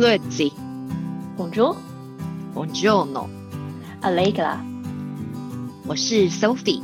[0.00, 0.50] Grüezi,
[1.36, 1.76] Bonjour,
[2.54, 4.56] Buongiorno，Allegra，
[5.86, 6.80] 我是 Sophie，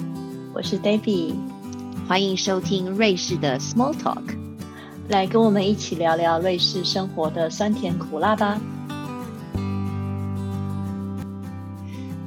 [0.52, 1.34] 我是 Debbie，
[2.06, 4.36] 欢迎收听瑞士的 Small Talk。
[5.08, 8.60] 来跟我们一起聊聊瑞士生活的酸甜苦辣吧。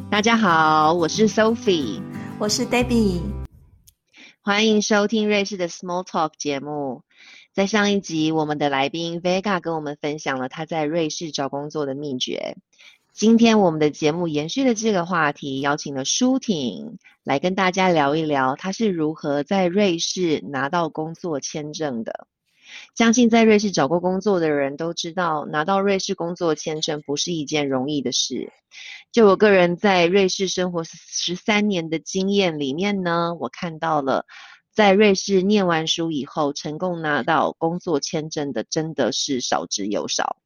[0.09, 2.01] 大家好，我是 Sophie，
[2.39, 3.21] 我是 Debbie，
[4.41, 7.03] 欢迎收听瑞士的 Small Talk 节目。
[7.51, 12.55] 在上一集，我们的来宾 Vega 跟我们分享了他在瑞士找工作的秘诀。
[13.11, 22.27] 今天我们的节目延续了这个话题，邀请了舒婷来跟大家聊一聊，他是如何在瑞士拿到工作签证的。
[22.95, 28.53] 相信在瑞士找过工作的人都知道，拿到瑞士工作签证不是一件容易的事。
[29.11, 34.25] 就我个人在瑞士生活十三年的经验里面呢，我看到了
[34.73, 40.37] 在瑞士念完书以后成功拿到工作签证的真的是少之又少。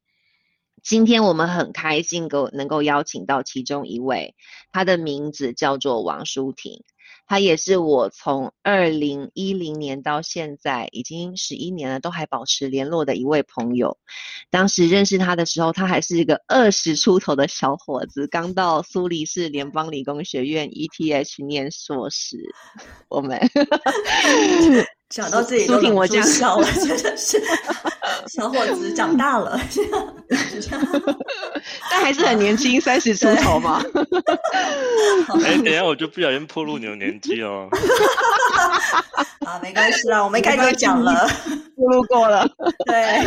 [0.82, 4.34] 今天我们很开心够能够邀请到其中一位，
[4.70, 6.84] 他的名字叫做王舒婷。
[7.26, 13.96] 他也是我从二零一零年到现在已经十一年了，都还保持联络的一位朋友。
[14.50, 22.38] 当时认识他的时候，他还是一个二十出头的小伙子，刚到苏黎世联邦理工学院 ETH 念硕士。
[23.08, 23.40] 我们
[25.08, 27.40] 讲到这里苏婷我这样笑了， 真的是
[28.28, 29.58] 小伙子长大了，
[31.94, 33.80] 但还是很年轻，三十出头嘛。
[35.44, 37.68] 哎，等一下我就不小心暴露你的年纪哦。
[39.46, 41.14] 啊，没关系啦，我们一开始就讲了，
[41.76, 42.48] 暴露过了。
[42.86, 43.24] 对，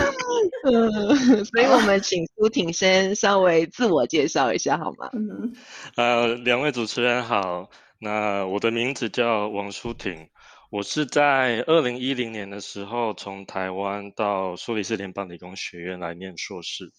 [0.66, 5.10] 嗯，所以我们请苏婷先稍微自我介绍一下好吗？
[5.14, 5.54] 嗯，
[5.96, 10.28] 呃，两位主持人好，那我的名字叫王舒婷，
[10.72, 16.92] 我是在二零一零年的时候从台湾到苏黎世联邦理工学院来念硕士。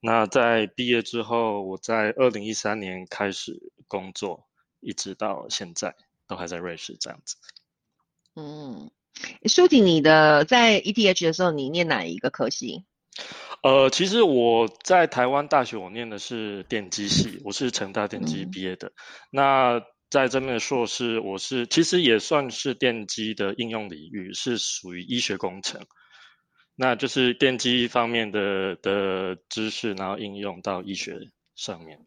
[0.00, 4.48] 那在毕业之后，我在二零一三年开始工作，
[4.80, 5.94] 一直到现在
[6.26, 7.36] 都还在瑞士这样子。
[8.34, 8.90] 嗯，
[9.44, 12.84] 舒婷，你的在 ETH 的时候，你念哪一个科系？
[13.62, 18.92] 呃，其实我在台湾大学，我念的是电机系，我是成大电机毕业的。
[19.30, 25.84] 那在这边的硕士，我是其实也算是电机的应用领域，是属于医学工程。
[26.80, 31.98] 那就是电机方面的的知识，然后应用到医学上面。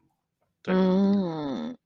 [0.63, 1.78] 对，嗯，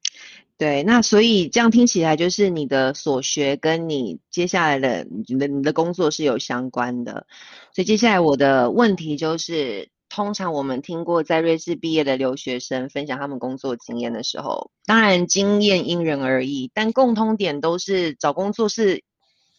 [0.57, 7.27] 对，那所以这样听起来，就是你的所学跟你接下来的你的你的工作是有相关的。
[7.73, 19.03] 所以接下来我的问题就是，通常我们听过在瑞士毕业的留学生分享他们工作经验的时候，当然经验因人而异，但共通点都是找工作是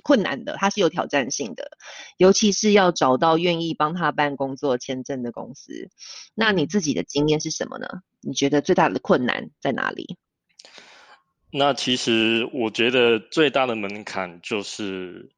[0.09, 1.77] 困难的，它是有挑战性的，
[2.17, 5.91] 尤其是要找到愿意帮他办工作签证的公司。
[6.35, 7.87] 那你自己的经验是什么呢？
[8.23, 10.17] 你觉得最大的困难在哪里？
[11.51, 15.29] 那其实我觉得最大的门槛就是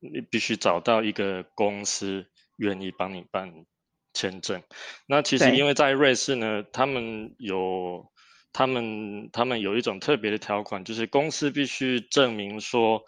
[0.00, 2.26] 你必须找到一个公司
[2.58, 3.64] 愿意帮你办
[4.12, 4.62] 签证。
[5.06, 8.04] 那其实因为在瑞士呢，他们有
[8.52, 13.02] 他们他们有一种特别的条款，就是公司必须证明说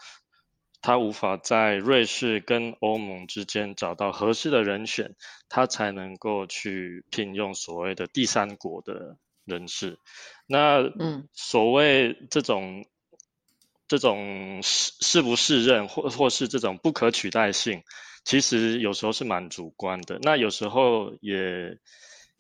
[0.83, 5.15] 他无法在瑞士跟欧盟之间找到合适的人选，
[5.49, 9.99] 他才能够去聘用所谓的第三国的人士。
[10.47, 12.85] 那嗯所谓这种
[13.87, 17.83] 这种是是不是任或或是这种不可取代性，
[18.25, 20.19] 其实有时候是蛮主观的。
[20.23, 21.79] 那有时候也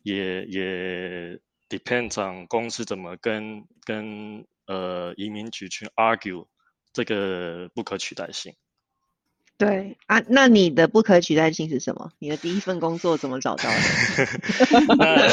[0.02, 1.38] 也也
[1.68, 6.46] depends on 公司怎么跟跟呃移民局去 argue
[6.92, 8.54] 这个不可取代性。
[9.58, 12.10] 对啊，那你的不可取代性是什么？
[12.18, 13.76] 你的第一份工作怎么找到的？
[14.98, 15.28] 那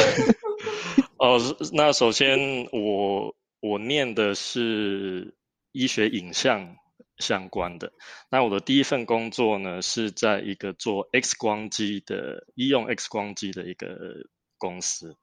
[1.18, 1.40] 哦，
[1.74, 5.34] 那首先我我念的是
[5.72, 6.76] 医学影像
[7.18, 7.92] 相关的。
[8.30, 15.18] 那我的第一份工作呢，是在一个做 X 光机的医用 X 光机的一个公司。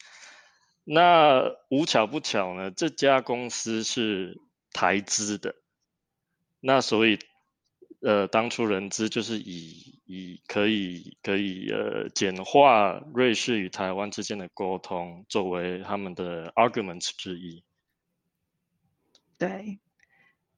[0.82, 4.40] 那无巧不巧呢，这家公司是
[4.72, 5.54] 台资的，
[6.60, 7.18] 那所以
[8.02, 17.64] 呃，当初人资就是以以可以可以呃简化瑞士与台湾之间的沟通作为他们的 arguments 之一。
[19.38, 19.78] 对，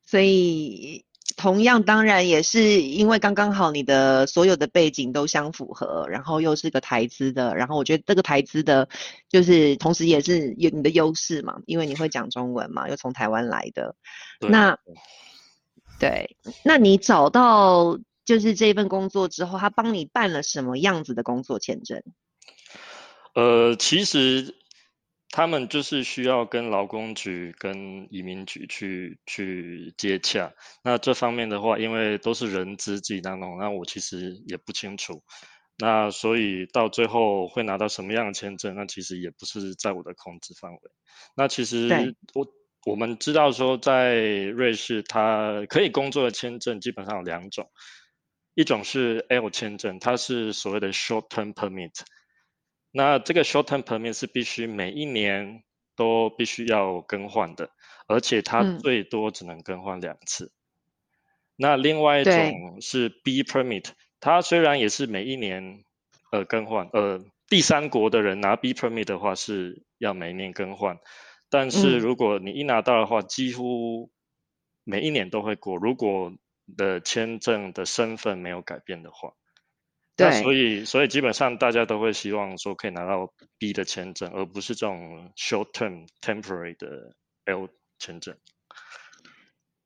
[0.04, 1.04] 所以
[1.36, 8.88] 同样当然也是因为刚刚好你的所有的背景都相符合，然后又是个台资的，然后我觉得这个台资的，
[9.28, 13.94] 就是同时也是有你的优势嘛，因为你会讲中文嘛，又从台湾来的。
[14.40, 14.78] 那
[15.98, 22.02] 对，那你找到就是这份工作之后，他帮你办了什么样子的工作签证？
[23.34, 24.54] 呃，其实
[25.30, 30.52] 他们就是需要跟劳工局、跟移民局去去接洽。
[30.82, 35.22] 那这方面的话，因为都是人资自己当中，那我其实也不清楚。
[35.80, 40.78] 那所以到最后会拿到什么样的签证，那其实也不是在我的控制范围。
[41.36, 42.44] 那其实我
[42.86, 47.70] 我们知道说，在瑞士，它可以工作的签证基本上有两种，
[48.54, 52.00] 一种是 L 签证，它是所谓的 short-term permit。
[52.90, 55.62] 那这个 short-term permit 是必须每一年
[55.96, 57.70] 都必须要更换的，
[58.06, 60.52] 而且它最多只能更换两次。
[61.56, 63.90] 那另外一种是 B permit，
[64.20, 65.82] 它虽然也是每一年
[66.30, 70.98] 呃更换，呃第三国的人拿 B permit 的话是要每一年更换，
[71.50, 74.10] 但是如果你一拿到的话，几乎
[74.84, 76.32] 每一年都会过，如果
[76.76, 79.32] 的签证的身份没有改变的话。
[80.16, 87.14] 对所以，所以基本上大家都会希望说可以拿到 B 的签证，而不是这种 short term temporary 的
[87.44, 87.68] L
[88.00, 88.36] 签证。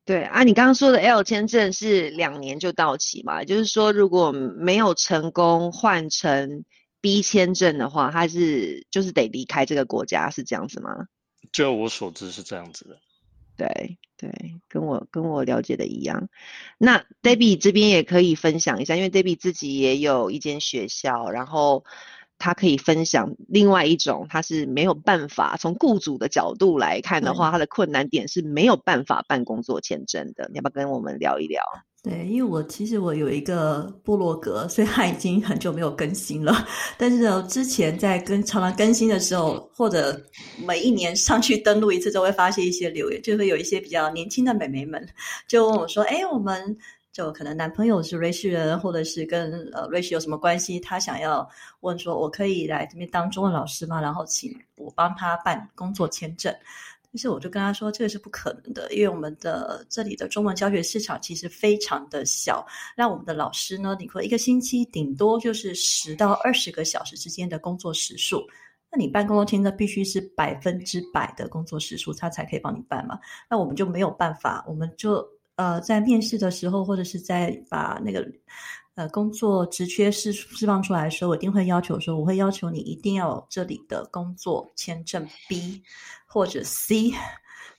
[0.07, 3.45] 对啊，你刚刚说的 L 签证是两年就到期嘛？
[3.45, 6.65] 就是说如果没有成功换成
[7.03, 11.09] B 签证的话，他是就是得离开这个国家，是这样子吗？
[11.51, 12.99] 就我所知是这样子的。
[13.57, 14.31] 对对，
[14.69, 16.29] 跟我跟我了解的一样。
[16.79, 21.85] 那 Debbie 这边也可以分享一下，因为 Debbie 自己也有一间学校，然后
[22.39, 30.49] 他可以分享另外一种，他是没有办法从雇主的角度来看的话，他的困难点是没有办法办工作签证的。
[30.49, 31.63] 你要不要跟我们聊一聊？
[32.03, 36.67] 对，因为我其实我有一个部落格，所以它已经很久没有更新了。
[36.99, 40.21] 但是呢，之前在跟常常更新的时候，或者
[40.67, 45.09] 每一年上去登录一次，都会发现一些留言，就会有一些比较年轻的美眉们
[45.47, 46.77] 就问我说：“哎，我们
[47.13, 50.81] 就可能男朋友是瑞士人，或者是跟呃瑞士有什么关系？
[50.81, 51.49] 他想要
[51.83, 54.01] 问说，我可以来这边当中文老师吗？
[54.01, 56.53] 然后请我帮他办工作签证。”
[57.13, 62.67] 但是我就跟他说，这个是不可能的，因为我们的这里的中文教学市场其实非常的小。
[62.97, 68.43] 那我们的老师呢，你说一个星期顶多就是十到二十个小时之间的工作时数，
[68.91, 73.19] 那你办工作签证必须是百分之百的工作时数，他才可以帮你办嘛。
[73.51, 75.23] 那我们就没有办法，我们就
[75.57, 78.27] 呃在面试的时候，或者是在把那个
[78.95, 85.83] 呃工作职缺释释放出来的时候，我一定会要求说，我会要求你一定要有这里的工作签证 B。
[86.35, 87.13] 或者 C，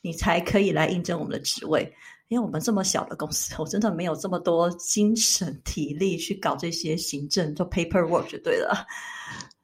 [0.01, 1.91] 你才可以来应征我们的职位。
[2.27, 8.85] 因为我们这么小的公司，我真的没有这么多精神体力去搞这些行政做 paperwork 就对了。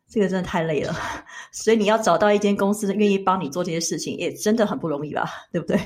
[0.07, 0.95] 这个真的太累了，
[1.51, 5.29] 所以你要找到一间公司愿意帮你做这些事情，也真的很不容易吧？
[5.51, 5.79] 对不对？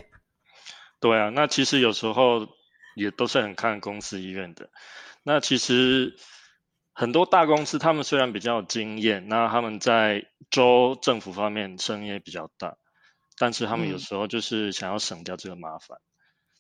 [1.02, 2.48] 对啊，那其实有时候
[2.96, 4.70] 也都是很看公司意愿的。
[5.24, 6.16] 那其实。
[6.96, 12.78] 很多大公司，他们虽然比较有经验，那他们在州政府方面声音也比较大，
[13.36, 15.98] 但是他们有时候就是想要省掉这个麻烦。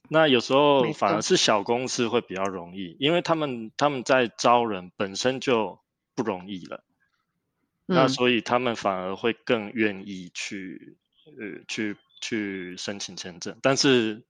[0.09, 5.79] 那有时候反而是小公司会比较容易，因为他们他们在招人本身就
[6.15, 6.83] 不容易了，
[7.85, 14.25] 那所以他们反而会更愿意去呃去去申请签证，但是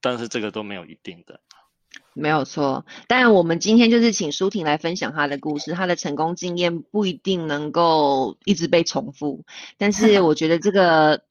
[0.00, 1.40] 但是这个都没有一定的。
[2.14, 9.44] 没有错，当然我们今天就是请舒婷来分享她的故事，她的成功经验不一定能够一直被重复，
[9.78, 11.22] 但是我觉得这个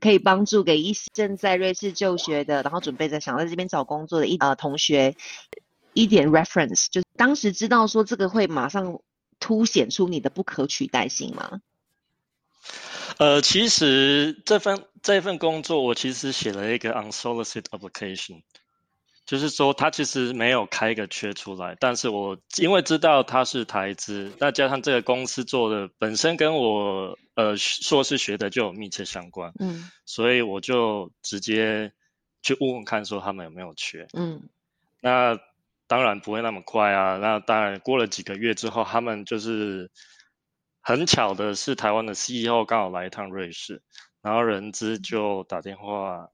[0.00, 5.16] 可以帮助给一些正在瑞士就学的，然后准备在想在这边找工作的一呃同学
[5.94, 9.00] 一点 reference，就是当时知道说这个会马上
[9.40, 11.60] 凸显出你的不可取代性吗？
[13.18, 18.42] 呃，其实这份这份工作我其实写了一个 unsolicited application。
[19.26, 31.92] 就是说，他其实没有开一个缺出来，但是我因为知道他是台资，那加上这个公司做的本身跟我呃硕士学的就有密切相关，嗯，所以我就直接
[32.42, 34.42] 去问问看，说他们有没有缺，嗯，
[35.00, 35.38] 那
[35.86, 39.90] 当然不会那么快啊，那当然过了几个月之后，他们就是
[40.82, 43.80] 很巧的是，台湾的 CEO 刚好来一趟瑞士，
[44.20, 46.28] 然后人资就打电话。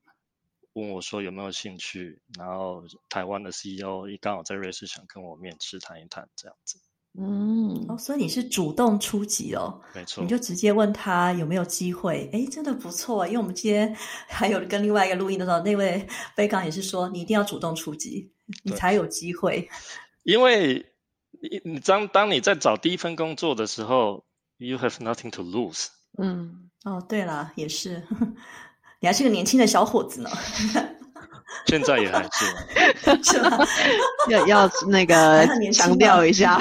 [0.80, 6.78] 问我说有没有兴趣，然后台湾的 CEO 一刚好在瑞士，想跟我面试谈一谈这样子。
[7.18, 12.30] 嗯，哦，所以你是主动出击哦，没错，你就直接问他有没有机会。
[12.32, 13.92] 哎，真的不错，因为我们今天
[14.28, 16.06] 还有跟另外一个录音的时候，那位
[16.36, 18.32] 飞港也是说，你一定要主动出击，
[18.62, 19.68] 你才有机会。
[20.22, 20.86] 因为
[21.42, 24.24] 你你当当你在找第一份工作的时候
[24.58, 25.88] ，you have nothing to lose。
[26.16, 28.06] 嗯，哦，对了，也是。
[29.00, 30.30] 你还是个年轻的小伙子呢，
[31.66, 32.44] 现在也还是，
[33.24, 33.40] 是
[34.30, 36.58] 要要那个强调一下，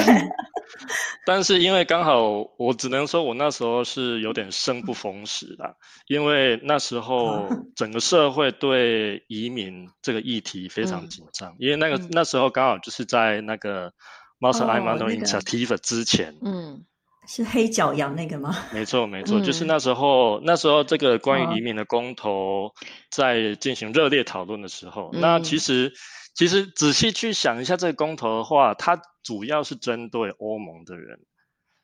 [1.26, 2.22] 但是因为刚好，
[2.58, 5.74] 我只能说我那时候是有点生不逢时啦，
[6.06, 13.92] 因为那时候整个社会对移民这个议题非常紧张，因为那个那时候刚好就是在那个
[14.38, 16.84] m o s I Model Initiative 之前，嗯，
[17.30, 18.54] 是黑脚羊那个吗？
[18.74, 22.72] 没错没错，就是那时候那时候这个关于移民的公投
[23.10, 25.92] 在进行热烈讨论的时候，那其实。
[26.32, 31.18] 其实仔细去想一下这个公投的话，它主要是针对欧盟的人。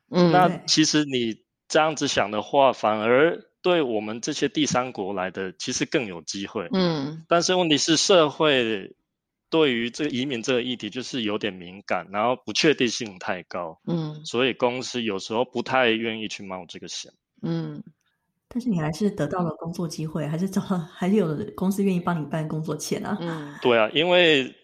[0.09, 6.69] 嗯，那其实你这样子想的话，反而对我们这些第三国来的其实更有机会。
[6.71, 8.95] 嗯，但是问题是社会
[9.49, 13.79] 对于这个移民这个议题就是有点敏感，然后不确定性太高。
[13.87, 17.11] 嗯，所以公司有时候不太愿意去冒这个险。
[17.41, 17.83] 嗯。
[18.49, 23.17] 但是你还是得到了工作机会，还是找了，还是有公司愿意帮你办工作签啊？
[23.19, 24.55] 嗯，对啊，因为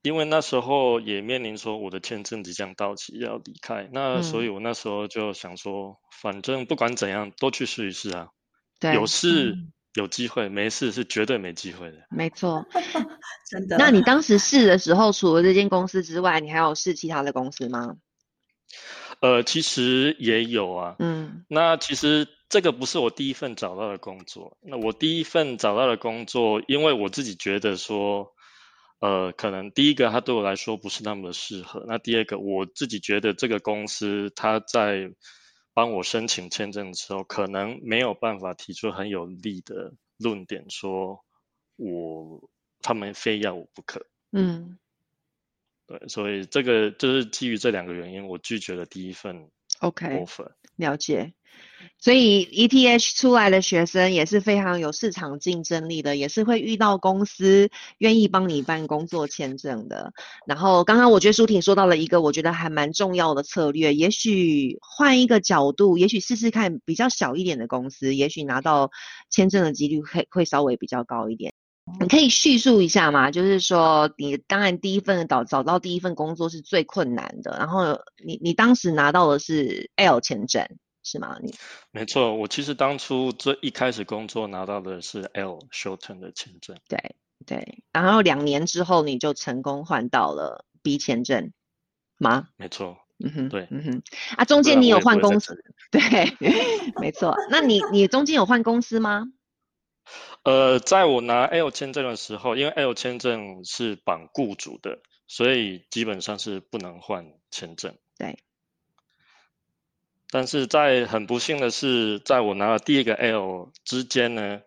[0.00, 8.28] 因为那时候也面临说我的签证即将到期要离开，那所以我那时候就想说，反正不管怎样都去试一试啊。
[8.80, 9.54] 对，有事
[9.96, 11.98] 有机会，没事是绝对没机会的。
[12.14, 12.64] 没错，
[13.50, 13.76] 真的。
[13.78, 17.96] 那你当时试的时候，除了这间公司之外，你还有试其他的公司吗？
[19.20, 20.96] 呃，其实也有啊。
[21.00, 22.28] 嗯，那其实。
[22.48, 24.56] 这个不是我第一份找到的工作。
[24.62, 28.32] 那我第一份找到的工作，因为我自己觉得说，
[29.00, 31.84] 呃，可能第一个它对我来说不是那么的适合。
[31.88, 35.10] 那第二个，我自己觉得这个公司它在
[35.76, 41.22] 帮我申请签证的时候，可能没有办法提出很有力的论点，说
[41.76, 42.48] 我
[42.80, 44.06] 他们非要我不可。
[44.32, 44.78] 嗯，
[45.86, 50.24] 对，所以这个就是基于这两个原因，我拒绝了第一份 OK。
[50.76, 51.32] 了解。
[51.98, 60.12] 所以 ETH 出来的学生也是非常有市场竞争力的，也是会遇到公司愿意帮你办工作签证的。
[60.46, 68.90] 然后刚刚我觉得舒婷说到了一个我觉得还蛮重要的策略，也许换一个角度，也许试试看比较小一点的公司，也许拿到
[69.30, 71.54] 签证的几率会会稍微比较高一点。
[72.00, 73.30] 你可以叙述一下吗？
[73.30, 80.66] 就是说你当然第一份找找到第一份工作是最困难的，然后你你当时拿到的是 L 签证。
[81.08, 81.36] 是吗？
[81.40, 81.54] 你
[81.92, 86.76] 没错，我其实当初最一开始工作拿到的是 L short term 的签证。
[86.88, 87.14] 对
[87.46, 91.52] 对，然后两年之后你就成功换到了 B 签证
[92.18, 92.48] 吗？
[92.56, 94.02] 没错，嗯哼，对，嗯哼，
[94.36, 95.56] 啊，中间你有换公司？
[95.92, 96.00] 对，
[97.00, 97.36] 没错。
[97.50, 99.26] 那你你中间有换公司吗？
[100.46, 107.92] 呃，在我拿 L 签证的时候，因为 L 签证是绑雇主的，所以基本上是不能换签证。
[108.16, 108.38] 对。
[110.30, 114.60] 但是在很不幸的是，在我拿了第一个 L 之间呢，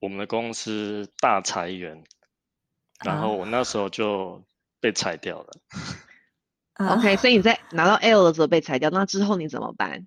[0.00, 2.02] 我们的公司大裁员，
[3.04, 4.42] 然后我那时候就
[4.80, 5.52] 被裁掉了。
[6.96, 10.06] OK，所以你在拿到 L 的时候被裁掉，那之后你怎么办？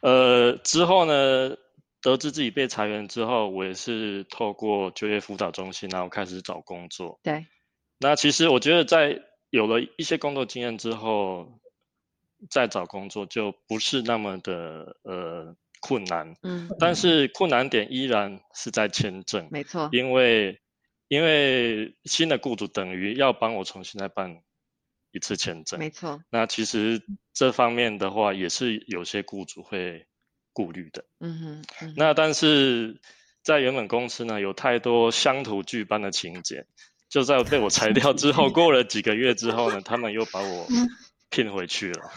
[0.00, 1.56] 呃，之后呢，
[2.02, 7.18] 得知自己被裁员之后，我也是透过就业辅导中心，然后开始找工作。
[7.22, 7.46] 对。
[7.98, 11.58] 那其实我觉得，在有了一些工作经验之后。
[12.50, 20.60] 再找工作就不是那么的呃困难，嗯，但是困难点依然是在签证，没错，因为
[21.06, 24.42] 因为新的雇主等于要帮我重新再办
[25.12, 26.20] 一次签证，没错。
[26.30, 27.00] 那其实
[27.32, 30.08] 这方面的话也是有些雇主会
[30.52, 31.94] 顾虑的，嗯哼。
[31.96, 33.00] 那但是
[33.42, 36.66] 在原本公司呢，有太多乡土剧般的情节，
[37.08, 40.66] 就在被我裁掉之后， 过了几个月之后呢，他们又把我。
[41.34, 42.10] 聘回去了。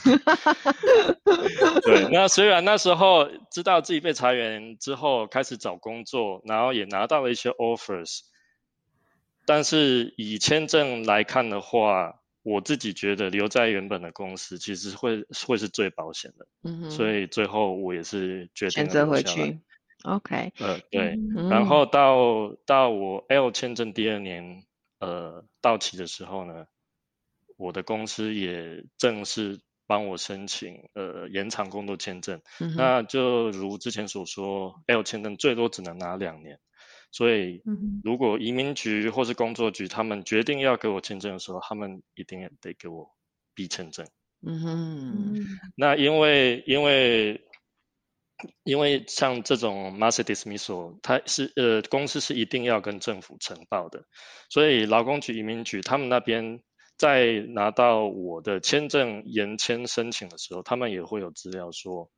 [1.83, 8.23] 对，那虽然那时候知道自己被裁员之后开始找工作，然后也拿到了一些 offers，
[9.45, 16.47] 但是以签证来看的话，我自己觉得留在原本的公司其实会会是最保险的。
[16.63, 16.91] 嗯哼。
[16.91, 19.59] 所以最后我也是决定选择回去。
[20.03, 20.53] OK。
[20.59, 21.17] 呃，对。
[21.49, 24.63] 然后到到我 L 签证第二年
[24.99, 26.67] 呃到期的时候呢？
[27.57, 32.41] 我的公司也正式帮我申请呃延长工作签证，
[32.75, 36.59] 那就如之前所说，L 签证最多只能拿两年，
[37.15, 37.61] 所以
[38.03, 43.09] 如果移民局或是工作局他们决定要给我签证的时候，他们一定得给我
[43.53, 44.05] B 签证。
[44.45, 45.45] 嗯哼，
[45.77, 47.41] 那因为因为
[48.63, 54.03] 因为像这种 mass dismissal，它是呃公司是一定要跟政府呈报的，
[54.49, 56.59] 所以劳工局移民局他们那边。
[56.97, 62.09] 在拿到我的签证延签申请的时候，他们也会有资料说，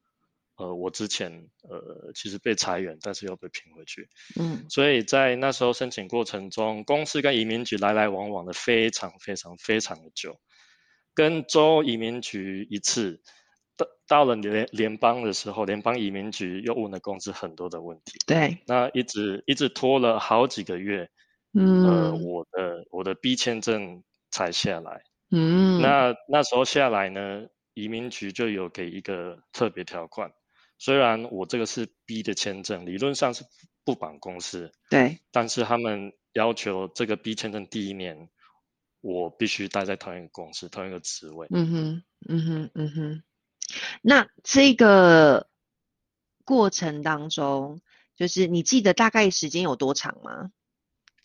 [0.57, 4.09] 呃，我之前呃其实被裁员，但是又被评回去。
[4.39, 10.39] 嗯，所以在那时候申请过程中，公司跟移民局来来往往的非常非常非常的久。
[11.13, 13.21] 跟州移民局一次，
[13.75, 21.09] 到到了联联邦的时候，联邦移民局又问了公司很多的问题，对，那一直一直拖了好几个月，
[21.53, 25.01] 嗯呃，嗯我的我的 B 签证才下来。
[25.31, 30.31] 嗯，那那时候下来呢，移民局就有给一个特别条款，
[30.77, 33.43] 虽然我这个是 B 的签证，理论上是
[33.83, 38.29] 不绑公司，对，但是他们要求这个 B 签证第一年，
[39.01, 41.47] 我必须待在同一个公司、同一个职位。
[41.51, 43.23] 嗯哼，嗯哼，嗯哼。
[44.01, 45.49] 那这个
[46.45, 47.81] 过程当中，
[48.15, 50.51] 就是你记得大概时间有多长吗？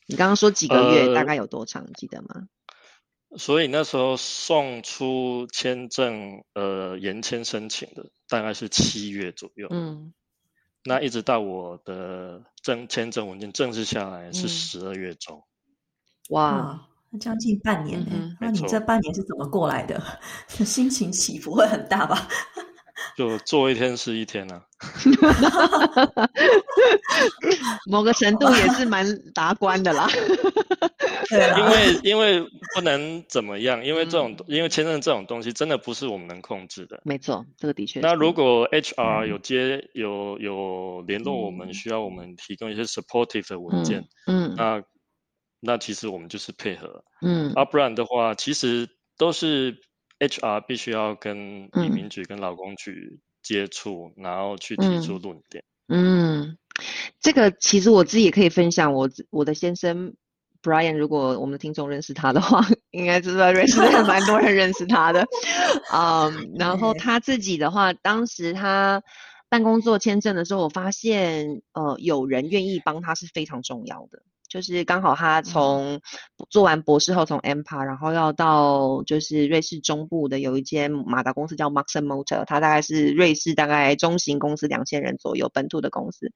[0.07, 1.85] 你刚刚说几个月，大呃概有多长？
[1.87, 2.49] 你记得吗？
[3.39, 9.69] 所以那时候送出签证，呃，延签申请的大概是七月左右。
[9.71, 10.13] 嗯，
[10.85, 15.43] 那一直到我的证签证文件正式下来是嗯十二月中。
[16.31, 20.01] 哇，哇，那将近半年呢、嗯那你这半年是怎么过来的？
[20.49, 22.27] 心情起伏会很大吧？
[23.17, 24.63] 就做一天是一天啊。
[27.91, 30.09] 某个程度也是蛮达观的啦。
[31.59, 32.41] 因为因为
[32.75, 34.45] 不能怎么样，因为这种、嗯。
[34.49, 37.01] 因为签证这种东西真的不是我们能控制的。
[37.05, 38.01] 没错，这个的确。
[38.01, 41.75] 那如果 HR 嗯有接有有联络我们，嗯。
[41.75, 44.83] 需要我们提供一些 supportive 的文件，嗯那
[45.61, 47.53] 那其实我们就是配合，嗯。
[47.55, 49.77] 啊，不然的话，其实都是
[50.19, 55.63] HR 必须要跟移嗯民局跟劳工局接触，然后去提出论点。
[55.89, 56.57] 嗯，
[57.21, 60.15] 这个其实我自己也可以分享我自我的先生
[60.63, 65.27] Brian，如果我们的听众认识他的话，应该知道瑞士还蛮多人认识他的。
[65.93, 69.03] 嗯，然后他自己的话，当时他
[69.49, 74.23] 办工作签证的时候，我发现呃有人愿意帮他是非常重要的。
[74.53, 75.99] 就是刚好他从
[76.51, 86.31] 做完博士后从 MPA，然后要到就是瑞士中部的有一间马达公司叫 Maxim Motor，它大概是瑞士大概中型公司两千人左右本土的公司。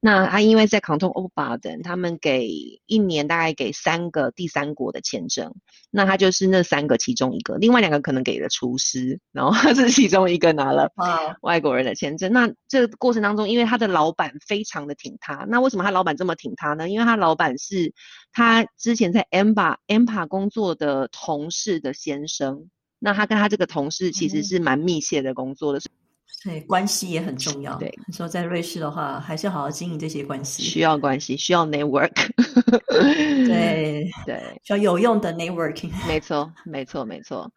[0.00, 2.48] 那他因为在 Canton o b a d e n 他们给
[2.86, 5.54] 一年大概给三个第三国的签证，
[5.92, 12.32] 那他就是那三个其中一个，另外两个可能给了厨师，然后他是其中一个拿了哇，外国人的签证。
[12.32, 16.88] 那这个过程当中，因为他的老板非常的挺他，那为什么他老板这么挺他呢？
[16.88, 17.92] 因为他老板是
[18.32, 25.80] 他之前在 MPA MPA 工作的同事的先生，那他跟他这个同事其实哦是蛮密切的工作的，
[26.26, 27.76] 所以关系也很重要。
[27.76, 30.62] 对，你说在瑞士的话，还是要好好经营这些关系。
[30.62, 32.10] 需要关系，需要 network。
[33.46, 35.90] 对，对，需要有用的 networking。
[36.08, 37.52] 没错，没错，没错。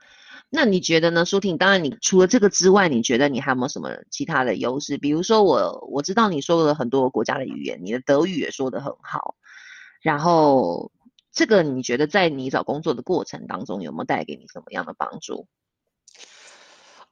[0.50, 1.58] 那你觉得呢，舒婷？
[1.58, 5.00] 当然，你除了这个之外，你觉得你还有没有什么其他的优势？
[5.00, 9.36] 比如说我，我知道你说了很多国家的语言，你的德语也说得很好。
[10.04, 10.92] 然后，
[11.32, 15.48] 这个你觉得在你找工作的过程当中，有没有带给你什么样的帮助？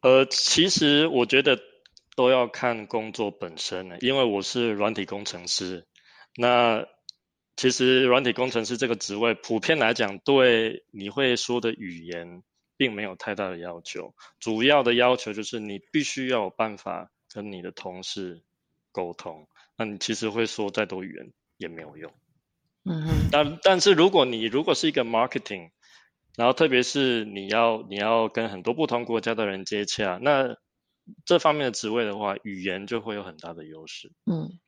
[0.02, 1.60] 呃，其实我觉得
[2.16, 5.88] 都要看工作本身呢，因为我是软体工程师。
[6.36, 6.86] 那
[7.56, 12.44] 其实软体工程师这个职位，普遍来讲，对你会说的语言
[12.76, 18.42] 并没有太大的要求，主要的要求就是你必须要有办法跟你的同事
[18.92, 19.48] 沟通。
[19.78, 22.12] 那你其实会说再多语言也没有用。
[22.84, 25.70] 嗯哼，但但是如果你如果是一个 marketing，
[26.36, 30.56] 然后特别是你要你要跟很多不同国家的人接洽，那
[31.26, 34.12] 这方面的职位的话，语言就会有很大的优势。
[34.26, 34.60] 嗯，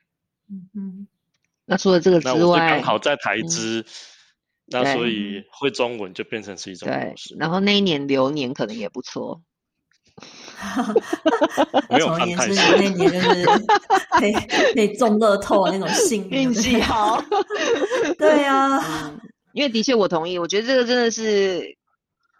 [0.50, 1.08] 嗯嗯，
[1.66, 3.86] 那除了这个之外刚，好在台资，
[4.66, 7.36] 那所以会中文就变成是一种对优势，。
[7.40, 9.42] 然后那一年流年可能也不错。
[11.90, 13.46] 没有总而言之，看太细你那年就是
[14.12, 14.34] 可以
[14.74, 17.24] 可以中乐透的那种幸运，运气好。
[18.18, 19.20] 对啊，嗯，
[19.54, 21.78] 因为的确我同意，我觉得这个真的是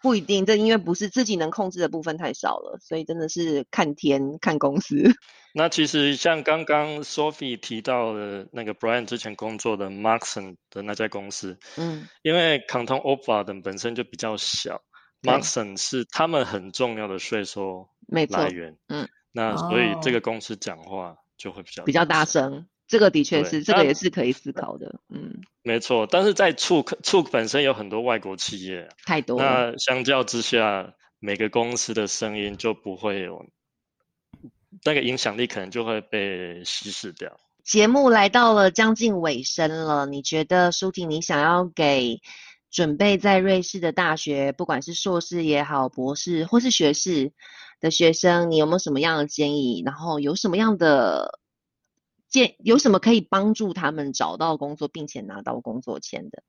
[0.02, 4.96] 不一定，这因为不是自己能控制的部分太少了，所以真的是看天看公司。
[5.56, 14.82] 那其实像刚刚 Sophie 提到的那个 Brian 之前工作的 Maxon 的那家公司，嗯因为 Canton o b a 等本身就比较小
[15.24, 17.90] 对，Maxon 是他们很重要的税收
[18.30, 18.78] 来源。
[18.90, 25.00] 嗯，那所以这哦个公司讲话就会比较比较大声，这个的确是，这个也是可以思考的。
[25.10, 29.40] 嗯，没错，但是在触触本身有很多外国企业，太多。
[29.40, 33.46] 那相较之下，每个公司的声音就不会有
[34.84, 37.40] 那个影响力，可能就会被稀释掉。
[37.64, 42.20] 节目来到了将近尾声了，你觉得舒婷，你想要给
[42.74, 47.32] 准备在瑞士的大学，不管是硕士也好、博士或是学士
[47.80, 49.84] 的学生，你有没有什么样的建议？
[49.86, 51.40] 然后有什么样的
[52.28, 56.42] 建，有什么可以帮助他们找到工作，并且拿到工作签的？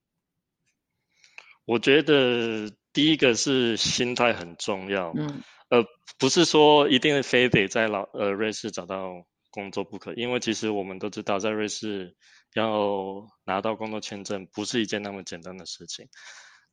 [1.67, 5.85] 我觉得第一个是心态很重要，嗯呃，
[6.19, 12.17] 不是说一定非得在老呃瑞士找到工作不可，因为其实我们都知道，在瑞士
[12.55, 16.09] 要拿到工作签证不是一件那么简单的事情。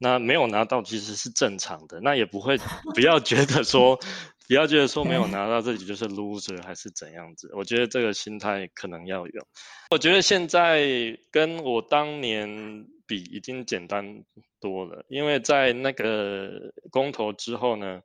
[0.04, 2.58] 那没有拿到其实是正常的，那也不会
[2.96, 4.00] 不要觉得说
[4.48, 7.52] 不要觉得说没有拿到自己就是 loser 还是怎样子。
[7.54, 9.48] 我觉得这个心态可能要有。
[9.92, 14.24] 我觉得现在跟我当年比已经简单
[14.60, 18.02] 多了，因为在那个公投之后呢，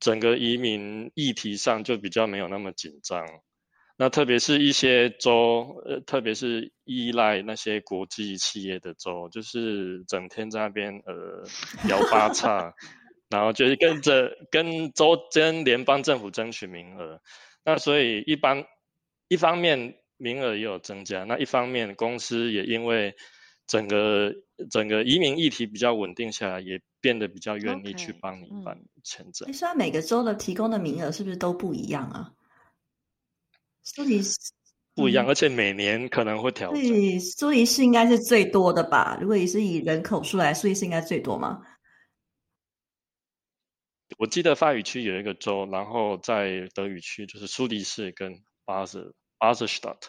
[0.00, 3.24] 整个移民议题上就比较没有那么紧张。
[3.98, 11.44] 那特别是一些州，呃，特别是依赖那些国际企业的州，就是整天在那边呃
[11.88, 12.74] 摇八叉，
[13.28, 17.20] 然后就是跟着跟州跟联邦政府争取名额。
[17.64, 18.64] 那所以一般
[19.28, 23.14] 一方面名额也有增加，那一方面公司也因为
[23.66, 24.34] 整个
[24.70, 29.46] 整个移民议题比较稳定下来，也变得比较愿意去帮你嗯办签证。
[29.46, 32.32] 其实它每个州的提供的名额是不是都不一样啊？
[33.82, 34.36] 苏黎世
[34.94, 36.80] 不一样，嗯而且每年可能会调整。
[36.82, 39.18] 对，苏黎世应该是最多的吧？
[39.20, 41.62] 如果你是以人口数来，苏黎世应该最多吗？
[44.18, 49.00] 我记得法语区有一个州，然后在德语区就是苏黎世跟巴塞
[49.38, 50.02] 巴瑟 stadt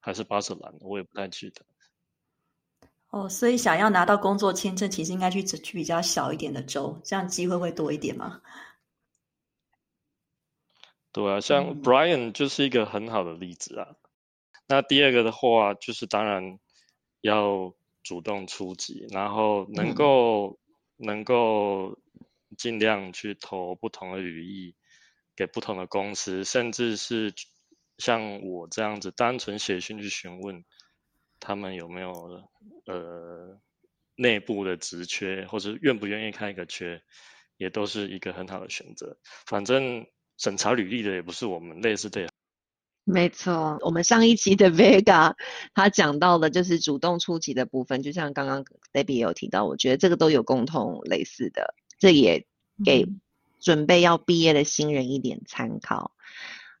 [0.00, 1.64] 还是巴塞兰，我也不太记得。
[3.08, 8.42] 哦，所以想要拿到工作签证，其实应该去去比较小一点的州，这样机会会多一点吗？
[11.18, 13.96] 对啊，像嗯 Brian 就是一个很好的例子啊。
[14.68, 16.60] 那第二个的话，就是当然
[17.22, 20.60] 要主动出击，然后能嗯够、
[20.96, 21.98] 能够
[22.56, 24.76] 尽量去投不同的语义
[25.34, 27.34] 给不同的公司，甚至是
[27.96, 30.64] 像我这样子单纯写信去询问
[31.40, 32.48] 他们有没有
[32.86, 33.60] 呃
[34.14, 37.02] 内部的职缺，或者愿不愿意开一个缺，
[37.56, 39.18] 也都是一个很好的选择。
[39.46, 40.06] 反正
[40.38, 42.28] 审查履历的也不是我们，类似的也
[43.04, 45.34] 没错，我们上一期的 Vega
[45.74, 52.46] 他讲到的就是主动出击的部分，就像刚刚 Debbie 也有提到，我觉得这个都有共同类似的，这也
[52.84, 53.20] 给嗯
[53.60, 56.12] 准备要毕业的新人一点参考。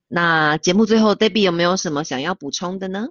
[0.06, 3.08] 那节目最后，Debbie 有没有什么想要补充的呢？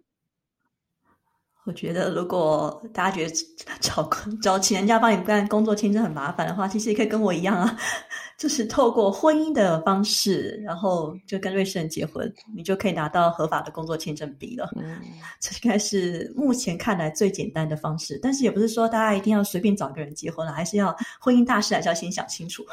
[1.68, 3.36] 我觉得，如果大家觉得
[3.82, 4.10] 找
[4.42, 7.78] 找请人家帮你办工作签证很麻烦的话，其实也可以跟我一样啊，
[8.38, 14.72] 就是透过婚姻的方式，然后就跟瑞士人结婚，你就可以拿到合法的工作签证笔了。
[14.78, 14.98] 嗯，
[15.42, 22.66] 这应该是目前看来最简单的方式，但是也不是说大家一定要随便找个人结婚了，还是要婚姻大事还是要先想清楚，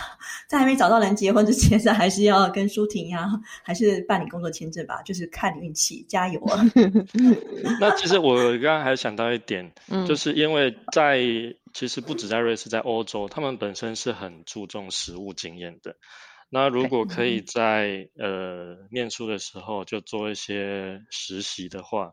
[0.46, 3.30] 在还没找到人结婚之前， 还是要跟舒婷呀，
[3.62, 6.62] 还是办理工作签证吧，就是看运气，加油啊！
[7.80, 11.20] 那其实我刚刚还想到一点，嗯就是因为在
[11.72, 15.96] 其实不止在瑞士，在欧洲，他们本身是很注重实务经验的。
[16.50, 22.12] 那如果可以在呃念书的时候就做一些实习的话，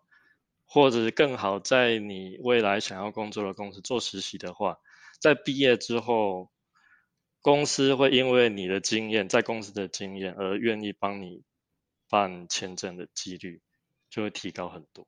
[0.66, 4.78] 或者是更好在你未来想要工作的公司做实习的话，
[5.20, 6.50] 在毕业之后，
[7.42, 11.44] 公司会因为你的经验，在公司的经验而愿意帮你
[12.10, 13.62] 办签证的几率
[14.10, 15.06] 就会提高很多。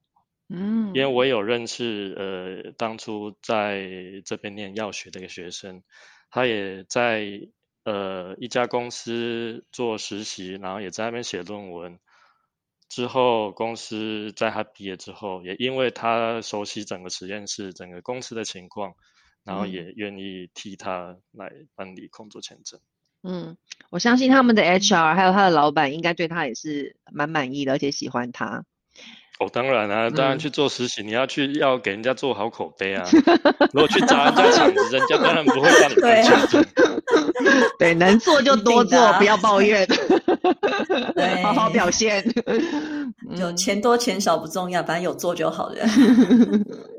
[0.53, 3.87] 嗯，因为我有认识，呃，当初在
[4.25, 5.81] 这边念药学的一个学生，
[6.29, 7.41] 他也在
[7.85, 11.99] 呃一家公司做实习，然后也在那边写论文。
[12.89, 18.95] 之后公司在他毕业之后，也因为他熟悉整个实验室、整个公司的情况，
[19.45, 22.81] 然后嗯也愿意替他来办理工作签证。
[23.23, 23.55] 嗯，
[23.91, 28.65] 我相信他们的 HR 还有他的老板应该对他也是蛮满意的，而且喜欢他。
[29.41, 33.03] 哦，当然啊，当然嗯去做实习，你要去要给人家做好口碑啊。
[33.73, 36.63] 如果去砸人家场子，人家当然不会让你办签证。
[37.79, 39.83] 对，能做就多做，啊不要抱怨，
[41.15, 42.23] 对好好表现。
[43.35, 45.77] 就嗯钱多钱少不重要，反正有做就好了。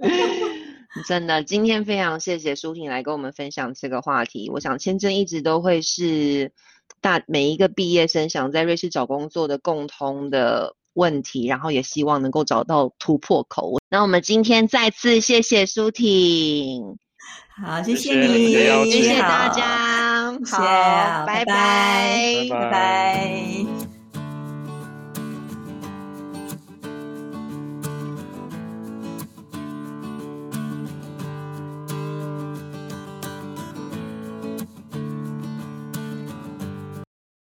[1.06, 4.50] 真的，今天非常谢谢舒婷来跟我们分享这个话题。
[4.52, 6.50] 我想签证一直都会是
[7.00, 13.78] 大每一个毕业生想在瑞士找工作的共通的问题，然后也希望能够找到突破口。
[13.90, 16.96] 那我们今天再次谢谢舒婷，
[17.64, 23.81] 好，谢谢谢你，谢谢大家，好，啊拜拜拜拜拜拜。